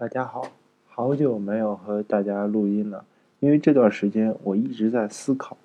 [0.00, 0.52] 大家好，
[0.86, 3.04] 好久没有和大家录音了，
[3.40, 5.56] 因为这段时间我一直在思考，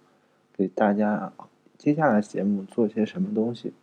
[0.57, 1.31] 给大家
[1.77, 3.73] 接下来节目做些什么东西。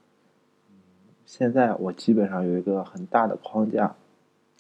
[1.25, 3.95] 现在我基本上有一个很大的框架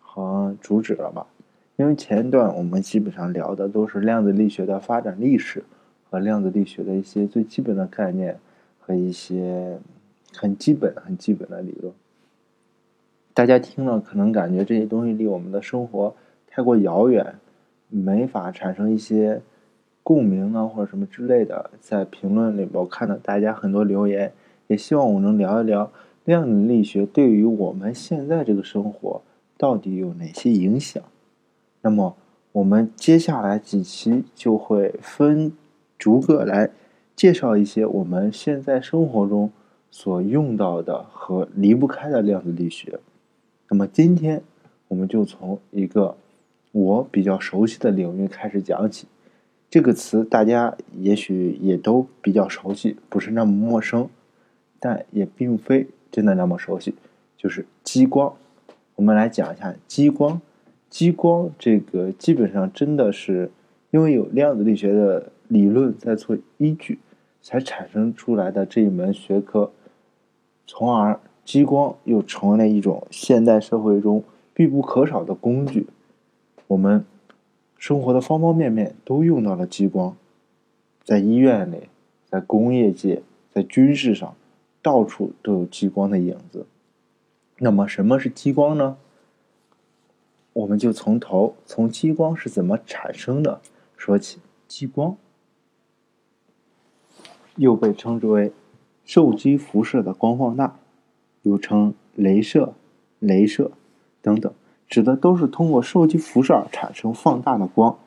[0.00, 1.26] 和主旨了吧？
[1.74, 5.64] 因为前一段我们基本上聊的都是量子力学的发展历史
[6.08, 8.38] 和量子力学的一些最基本的概念
[8.78, 9.80] 和一些
[10.36, 11.92] 很基本、很基本的理论。
[13.32, 16.14] 大家听了可能感觉这些东西离我们的生活
[16.48, 17.38] 太过遥远，
[17.88, 19.40] 没法产生一些
[20.02, 21.70] 共鸣啊或者什么之类的。
[21.80, 24.32] 在评论里，我看到大家很多留言，
[24.66, 25.90] 也希望我能聊一聊
[26.24, 29.22] 量子力学对于我们现在这个生活
[29.56, 31.02] 到底有哪些影响。
[31.82, 32.16] 那么，
[32.52, 35.52] 我们接下来几期就会分
[35.96, 36.70] 逐个来
[37.14, 39.50] 介绍一些我们现在生活中
[39.90, 42.98] 所用到的和离不开的量子力学。
[43.72, 44.42] 那么今天，
[44.88, 46.16] 我们就从一个
[46.72, 49.06] 我比较熟悉的领域开始讲起。
[49.70, 54.08] 这个词大家也许也都比较熟悉，不是那么陌生，
[54.80, 56.96] 但也并非真的那么熟悉。
[57.36, 58.34] 就是激光。
[58.96, 60.42] 我们来讲一下激光。
[60.88, 63.52] 激光这个基本上真的是
[63.92, 66.98] 因为有量子力学的理论在做依据，
[67.40, 69.70] 才产生出来的这一门学科，
[70.66, 71.20] 从而。
[71.50, 74.22] 激光又成为了一种现代社会中
[74.54, 75.88] 必不可少的工具，
[76.68, 77.04] 我们
[77.76, 80.16] 生活的方方面面都用到了激光，
[81.02, 81.88] 在医院里，
[82.24, 84.36] 在工业界，在军事上，
[84.80, 86.66] 到处都有激光的影子。
[87.58, 88.96] 那么，什么是激光呢？
[90.52, 93.60] 我们就从头从激光是怎么产生的
[93.96, 94.38] 说起。
[94.68, 95.16] 激光
[97.56, 98.52] 又被称之为
[99.04, 100.76] 受激辐射的光放大。
[101.42, 102.74] 又称镭射、
[103.20, 103.72] 镭射
[104.20, 104.52] 等等，
[104.88, 107.98] 指的都是通过受激辐射产生放大的光。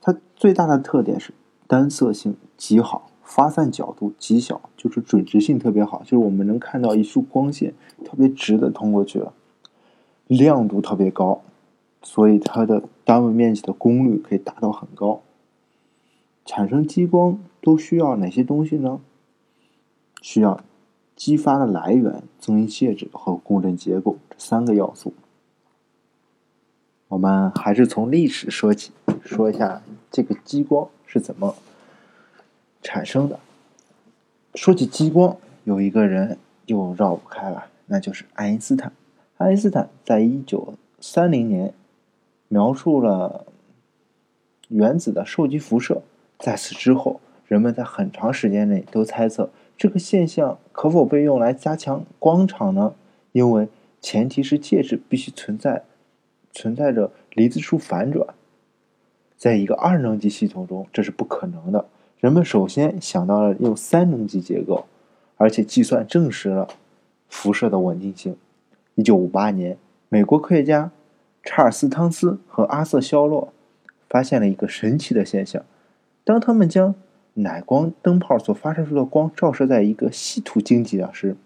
[0.00, 1.32] 它最大的特点是
[1.66, 7.74] 单色性极好，发散角度极小，就是准直性特别好，就是我们能看到一束光线
[8.04, 9.32] 特别直的通过去了。
[10.26, 11.42] 亮度特别高，
[12.02, 15.20] 所以它的单位面积的功率可以达到很高。
[16.44, 19.00] 产生激光都需要哪些东西呢？
[20.20, 20.60] 需要。
[21.22, 25.14] 激发的来源、增益介质和共振结构这三个要素，
[27.06, 28.90] 我们还是从历史说起，
[29.24, 31.54] 说一下这个激光是怎么
[32.82, 33.38] 产生的。
[34.56, 38.92] 说起激光，有一个人又绕不开了，那就是爱因斯坦。
[39.36, 41.72] 爱因斯坦在一九三零年
[42.48, 43.46] 描述了
[44.66, 46.02] 原子的受激辐射，
[46.40, 49.50] 在此之后，人们在很长时间内都猜测。
[49.82, 52.94] 这个现象可否被用来加强光场呢？
[53.32, 53.66] 因为
[54.00, 55.82] 前提是介质必须存在，
[56.52, 58.24] 存在着离子束反转。
[59.36, 61.86] 在一个二能级系统中，这是不可能的。
[62.20, 64.86] 人们首先想到了用三能级结构，
[65.36, 66.68] 而且计算证实了
[67.28, 68.36] 辐射的稳定性。
[68.94, 69.76] 一九五八年，
[70.08, 70.92] 美国科学家
[71.42, 73.52] 查尔斯·汤斯和阿瑟·肖洛
[74.08, 75.64] 发现了一个神奇的现象：
[76.22, 76.94] 当他们将
[77.34, 81.36] 奶光灯泡所发射出的光照射在一个稀土晶体上时，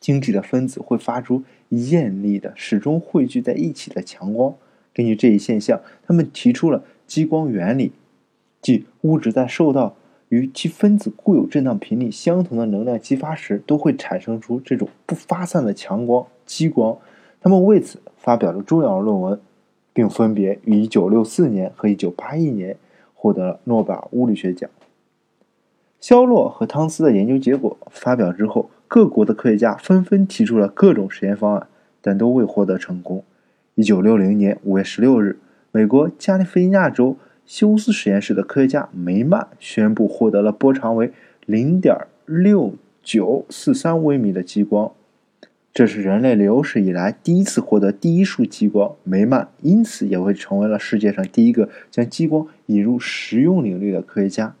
[0.00, 4.54] 晶体的分子会发出艳丽的、始终汇聚在一起的强光。
[4.94, 7.92] 根据这一现象，他们提出了激光原理，
[8.62, 9.94] 即物质在受到
[10.30, 16.96] 与其分子固有振荡频率相同的能量激发时，都会产生出这种不发散的强光——激光。
[17.42, 19.38] 他们为此发表了重要论文，
[19.92, 22.76] 并分别于1964年和1981年
[23.14, 24.70] 获得了诺贝尔物理学奖。
[26.08, 31.66] 肖洛和汤斯的研究结果发表之后，各国的科学家纷纷提出了各种实验方案，
[32.00, 33.24] 但都未获得成功。
[33.74, 35.40] 一九六零年五月十六日，
[35.72, 41.10] 美国加利福尼亚州休斯实验室的科学家梅曼宣布获得了波长为
[41.44, 44.92] 零点六九四三微米的激光，
[45.74, 48.94] 这是人类有史以来第一次获得第一束激光。
[49.02, 54.54] 梅曼因此也会成为了世界上第一个将激光引入实用领域的科学家。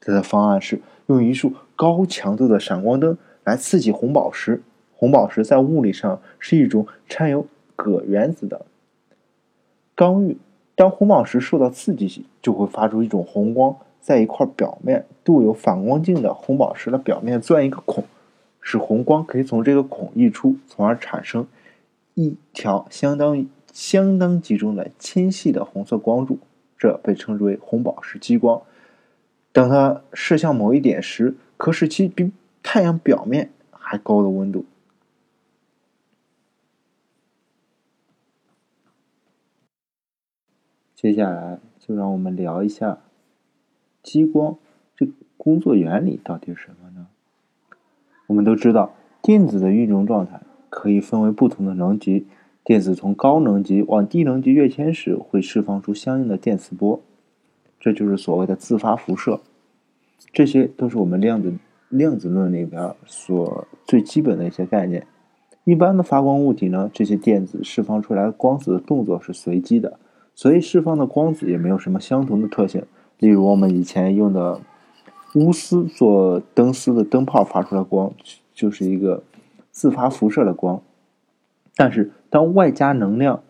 [0.00, 4.62] 他的方案是用一束高强度的闪光灯来刺激红宝石。
[4.96, 7.46] 红宝石在物理上是一种掺有
[7.76, 8.64] 铬原子的
[9.94, 10.38] 刚玉。
[10.74, 13.76] 当红宝石受到刺激时，就会发出一种红光。
[14.00, 18.04] 在一块表面镀有反光镜的红宝石的表面钻一个孔，
[18.60, 21.46] 使红光可以从这个孔溢出，从而产生
[22.14, 26.38] 一条相当相当集中的纤细的红色光柱。
[26.78, 28.62] 这被称之为红宝石激光。
[29.52, 34.64] 当它射向某一点时，可使其比太阳表面还高的温度。
[40.94, 42.98] 接下来就让我们聊一下
[44.02, 44.56] 激光
[44.96, 47.06] 这个工作原理到底是什么呢？
[48.26, 52.26] 我们都知道，电子的运动状态可以分为不同的能级。
[52.64, 57.00] 电子从高能级往低能级跃迁时，会释放出相应的电磁波，
[57.80, 59.40] 这就是所谓的自发辐射。
[60.32, 61.54] 这些都是我们量子
[61.88, 65.06] 量子论里边所最基本的一些概念。
[65.64, 69.98] 一般的发光物体呢，这些电子释放出来光子的动作是随机的，
[70.34, 72.84] 所以释放的光子也没有什么相同的特性。
[73.18, 74.60] 例如我们以前用的
[75.34, 78.12] 钨丝做灯丝的灯泡发出来光，
[78.54, 79.22] 就是一个
[79.70, 80.80] 自发辐射的光。
[81.76, 83.42] 但是，当外加能量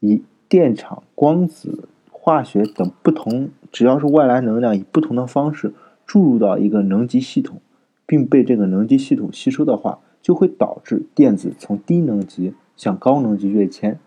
[0.00, 1.88] 以电场、光子、
[2.22, 5.72] 化学等不同，只要是外来能量以不同的方式
[6.06, 7.62] 注入到一个能级系统，
[8.04, 13.98] 并被这个能级系统吸收的话，就会导致电子从低能级向高能级跃迁。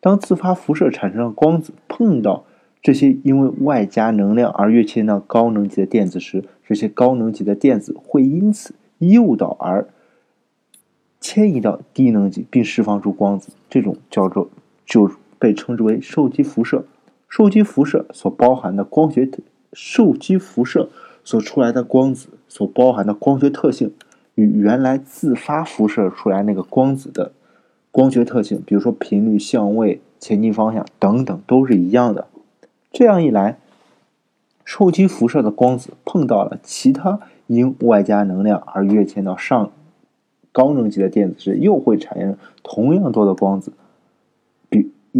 [0.00, 2.44] 当自发辐射产生的光子碰到
[2.80, 9.86] 这些因为外加能量而跃迁到高能级的电子时，这些高能级的电子会因此诱导而。
[11.20, 14.48] 迁移到低能级，并释放出光子，这种叫做
[14.86, 16.84] 就被称之为受激辐射。
[17.28, 19.42] 受激辐射所包含的光学特，
[19.72, 20.88] 受激辐射
[21.22, 23.92] 所出来的光子所包含的光学特性，
[24.34, 27.32] 与原来自发辐射出来那个光子的
[27.90, 32.26] 光学特性，比如说频率、相位、前进方向等等，都是一样的。
[32.90, 33.58] 这样一来，
[34.64, 39.70] 受激辐射的光子碰到了其他因外加能量而跃迁到上。
[40.50, 43.72] 高能级的电子时，又会产生同样多的光子，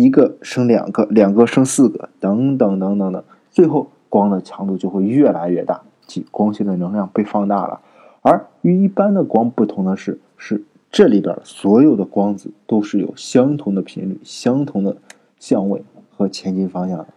[0.01, 7.81] 一个生两个，两个生四个，等等等等等，最后光的强度就会越来越大，即光线的能量被放大了。
[8.23, 10.63] 而与一般的光不同的是，是
[10.93, 14.97] 这里边所有的光子都是有相同的频率、相同的
[15.41, 15.83] 相位
[16.17, 17.09] 和前进方向的。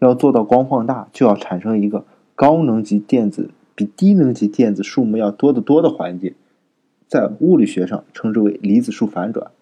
[0.00, 2.04] 要做到光放大，就要产生一个
[2.34, 6.34] 高能级电子比低能级电子数目要多得多的环境。
[7.06, 9.52] 在物理学上称之为离子束反转。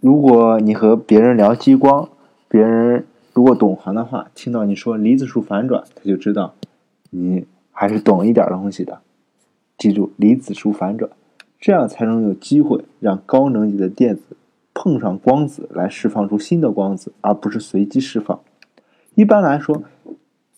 [0.00, 2.08] 如果你和别人聊激光，
[2.48, 3.04] 别人
[3.34, 6.54] 如果懂行的话，听到你说离子束反转，他就知道
[7.10, 9.00] 你还是懂一点东西的。
[9.76, 11.10] 记住离子束反转，
[11.60, 14.22] 这样才能有机会让高能级的电子
[14.72, 18.40] 碰上光子来释放出新的光子，而不是随机释放。
[19.14, 19.82] 一般来说，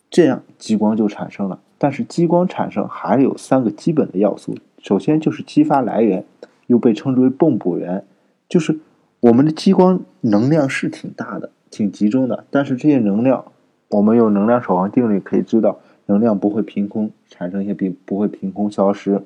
[0.08, 1.58] 这样激光就产生了。
[1.78, 4.54] 但是激光产生还有三个基本的要素。
[4.78, 6.24] 首先就是激发来源，
[6.68, 8.04] 又被称之为泵补源，
[8.48, 8.78] 就是
[9.22, 13.44] 我们的激光能量是挺大的、挺集中的，但是这些能量，
[13.90, 19.22] 我们用能量守恒定律可以知道，能量不会凭空产生一些，并不会凭空消失。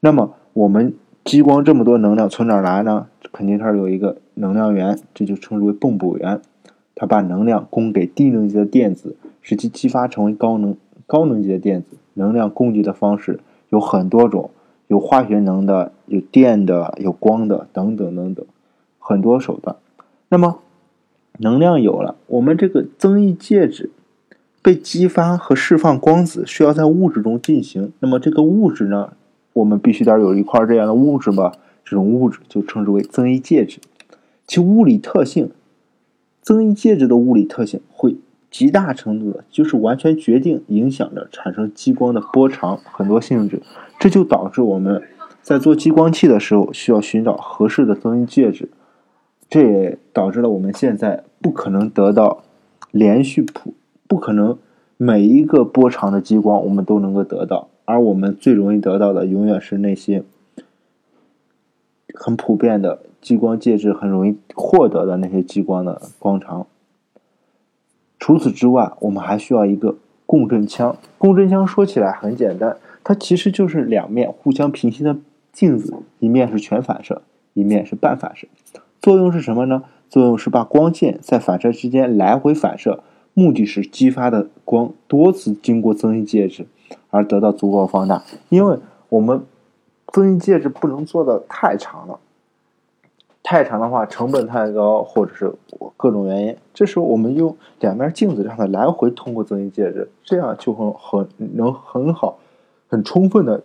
[0.00, 3.06] 那么我们激光这么多能量从哪儿来呢？
[3.30, 6.40] 肯定它有一个能量源，这就称之为泵补源，
[6.96, 11.96] 它把能量供给低能级的电子，使其激发成为高能高能级的电子。
[12.14, 13.38] 能量供给的方式
[13.68, 14.50] 有很多种。
[14.88, 18.44] 有化学能的，有电的，有光的，等等等等，
[19.10, 19.74] 很多手段。
[20.28, 20.60] 那么，
[21.38, 23.90] 能量有了，我们这个增益介质
[24.62, 27.92] 被激发和释放光子需要在物质中进行。
[27.98, 29.14] 那么这个物质呢，
[29.54, 31.52] 我们必须得有一块这样的物质吧？
[31.84, 33.80] 这种物质就称之为增益介质。
[34.46, 35.50] 其物理特性，
[36.40, 38.16] 增益介质的物理特性会
[38.48, 43.60] 极大程度的，就是完全决定影响着产生激光的波长很多性质。
[43.98, 45.02] 这就导致我们
[45.42, 48.68] 在做激光器的时候需要寻找合适的增益介质，
[49.50, 52.44] 这也导致了我们现在不可能得到
[52.92, 53.74] 连续普，
[54.06, 54.56] 不可能
[54.96, 60.22] 每一个波长的激光我们都能够得到，而我们最容易得到的永远是那些
[62.14, 66.66] 很普遍的激光介质很容易获得的那些激光的光长。
[68.18, 70.96] 除此之外，我们还需要一个共振腔。
[71.18, 72.76] 共振腔说起来很简单。
[73.02, 75.16] 它其实就是两面互相平行的
[75.52, 77.22] 镜子，一面是全反射，
[77.54, 78.46] 一面是半反射。
[79.00, 79.82] 作用是什么呢？
[80.08, 83.02] 作用是把光线在反射之间来回反射，
[83.32, 86.66] 目的是激发的光多次经过增益介质
[87.10, 88.24] 而得到足够放大。
[88.48, 88.78] 因为
[89.08, 89.42] 我们
[90.12, 92.18] 增益介质不能做的太长了，
[93.42, 95.54] 太长的话成本太高，或者是
[95.96, 96.56] 各种原因。
[96.74, 102.38] 这时候我们用两面镜子让它来回通过增益介质，这样就很很能很好。
[102.88, 103.62] 很充分的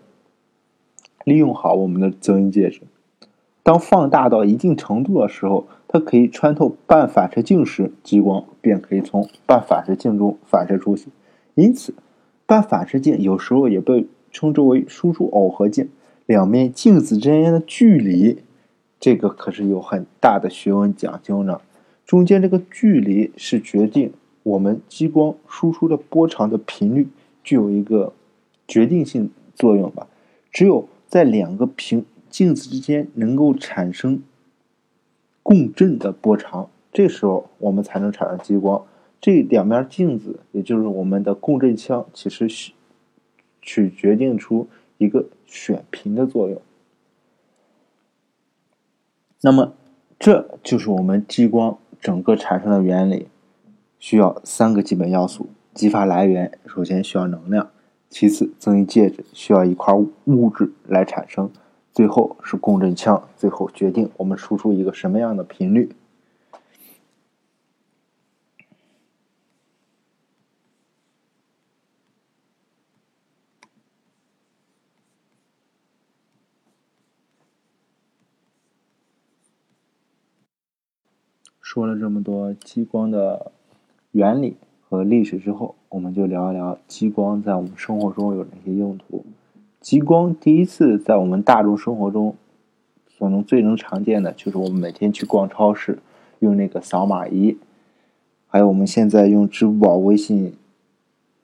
[1.24, 2.82] 利用好我们的增益介质。
[3.65, 11.07] 当放大到一定程度的时候，它可以穿透半反射镜时，激光便可以从半反射镜中反射出去。
[11.55, 11.95] 因此，
[12.45, 15.89] 半反射镜有时候也被称之为输出耦合镜。
[16.27, 18.38] 两面镜子之间的距离，
[19.00, 21.60] 这个可是有很大的学问讲究呢。
[22.05, 27.07] 中间这个距离是决定我们激光输出的波长的频率，
[27.43, 28.13] 具有一个
[28.67, 30.05] 决定性作用吧。
[30.51, 32.05] 只有在两个平
[32.36, 34.22] 镜子之间能够产生
[35.42, 38.86] 共振的波长，这时候我们才能产生激光。
[39.22, 42.74] 这两面镜子，也就是我们的共振腔，其实是
[43.62, 46.62] 去决定出一个选频的作用。
[49.39, 49.72] 那么，
[50.20, 53.30] 这就是我们激光整个产生的原理，
[53.98, 57.68] 需要三个基本要素：激发来源，首先需要能量；
[58.10, 59.94] 其次，增益介质需要一块
[60.25, 61.48] 物质来产生；
[61.95, 65.95] 最后是共振腔，最后决定我们输出一个什么样的频率。
[81.61, 83.53] 说了这么多激光的
[84.11, 89.25] 原理和历史之后，我们就聊一聊激光在我们生活中有哪些用途。
[89.86, 92.36] 激光第一次在我们大众生活中
[93.08, 96.00] 所能最能常见的，就是我们每天去逛超市
[96.39, 97.56] 用那个扫码仪，
[98.48, 100.56] 还有我们现在用支付宝、微信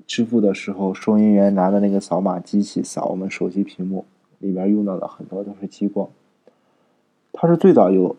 [0.07, 4.05] 支付的时候，收银员拿的那个扫码机器扫我们手机屏幕，
[4.39, 6.09] 里边用到的很多都是激光。
[7.31, 8.15] 它是最早由。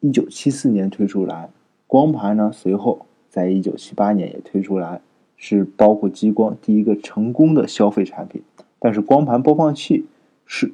[0.00, 1.48] 一九七四年推出来，
[1.86, 5.00] 光盘呢，随后在一九七八年也推出来，
[5.38, 8.42] 是包括激光第一个成功的消费产品。
[8.84, 10.06] 但是光盘播放器
[10.44, 10.72] 是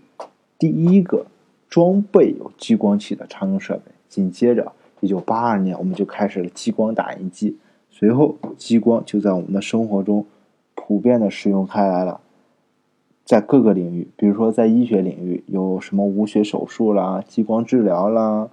[0.58, 1.26] 第一个
[1.68, 3.92] 装备有激光器的常用设备。
[4.08, 7.58] 紧接着，一九八二年我们就开始了激光打印机，
[7.90, 10.24] 随后激光就在我们的生活中
[10.74, 12.22] 普遍的使用开来了，
[13.26, 18.48] 在各个领域，比如说在医学领域，有什么无血手术啦、激光治疗啦。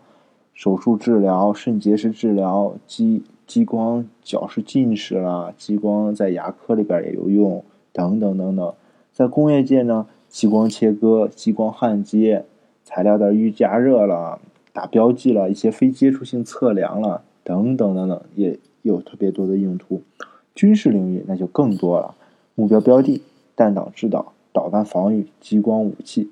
[0.54, 8.74] 手术治疗、肾结石治疗、激激光矫视近视啦，激光在牙科里边也有用，等等等等。
[9.16, 12.44] 在工业界呢，激光切割、激光焊接、
[12.84, 14.42] 材料的预加热了、
[14.74, 20.02] 打标记了、一些非接触性测量了，等等等等，也有特别多的用途。
[20.54, 22.14] 军事领域那就更多了，
[22.56, 23.22] 目标标定、
[23.56, 26.30] 弹道制导、导弹防御、激光武器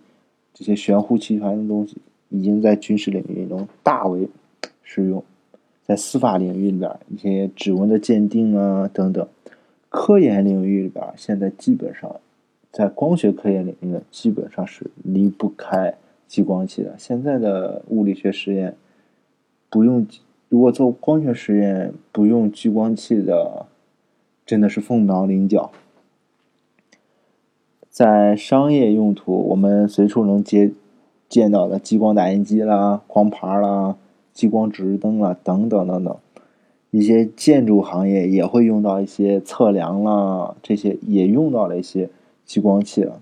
[0.54, 1.96] 这些玄乎其传的东西。
[2.28, 4.28] 已经在军事领域中大为
[4.82, 5.24] 使用，
[5.86, 9.26] 在司法领域里边，一些指纹的鉴定啊等等，
[9.88, 12.20] 科研领域里边，现在基本上
[12.74, 15.96] 在光学科研领域呢基本上是离不开
[16.28, 16.94] 激光器的。
[16.98, 18.76] 现在的物理学实验
[19.70, 20.06] 不用，
[20.50, 23.68] 如果做光学实验不用激光器的，
[24.46, 25.72] 真的是凤毛麟角。
[27.90, 30.74] 在商业用途，我们随处能接。
[31.30, 33.96] 见到的激光打印机啦、光盘啦、
[34.34, 36.16] 激光指示灯啦等等等等，
[36.92, 42.08] 一些建筑行业也会用到一些测量啦，这些也用到了一些
[42.46, 43.22] 激光器了。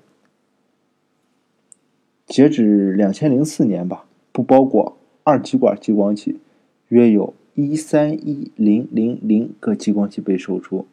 [2.25, 6.39] 截止两千零四年吧，不包括二极管激光器，
[6.87, 10.87] 约有一三一零零零个激光器被售出，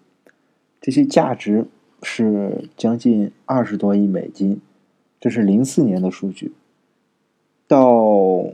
[0.81, 1.67] 这些价值
[2.03, 4.61] 是将近二十多亿美金，
[5.21, 6.53] 这是零四年的数据。
[7.69, 8.47] 到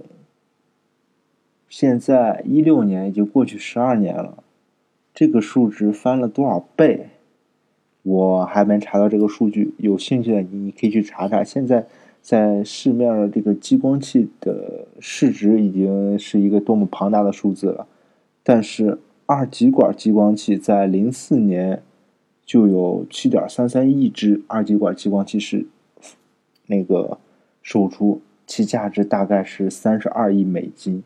[1.69, 4.45] 现在一六年已经过去十二年了，
[5.15, 7.09] 这个数值翻了多少倍？
[8.05, 9.75] 我还没查到这个数据。
[9.79, 11.43] 有兴趣的你可以去查查。
[11.43, 11.85] 现在
[12.23, 17.89] 在市面上这个激光器的市值已经是一个多么庞大的数字了。
[18.45, 21.83] 但是二极管激光器在零四年
[22.47, 25.67] 就有七点三三亿只二极管激光器是
[26.69, 27.19] 那个
[27.61, 28.21] 售出。
[28.47, 31.03] 其价值大概是三十二亿美金，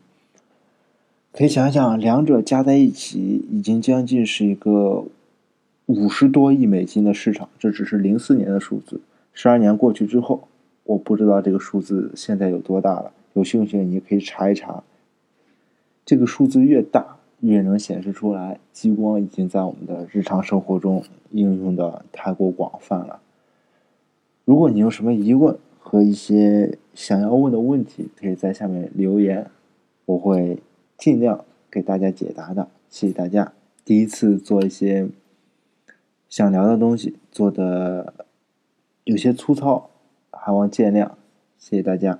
[1.31, 5.05] 可以想想，两者加在一起，已经将近是一个
[5.89, 7.49] 五十多亿美金的市场。
[7.57, 9.01] 这只是零四年的数字，
[9.33, 10.47] 十二年过去之后，
[10.83, 13.11] 我不知道这个数字现在有多大了。
[13.33, 14.83] 有兴趣你可以查一查。
[16.05, 23.19] 这个数字越大，越能显示出来，激光已经在我们的日常生活中应用的太过广泛了。
[24.45, 29.49] 如果你有什么疑问，和一些想要问的问题，可以在下面留言，
[30.05, 30.59] 我会
[30.99, 32.67] 尽量给大家解答的。
[32.91, 33.53] 谢谢大家！
[33.83, 35.07] 第一次做一些
[36.29, 38.13] 想聊的东西，做的
[39.03, 39.89] 有些粗糙，
[40.31, 41.11] 还望见谅。
[41.57, 42.19] 谢谢大家。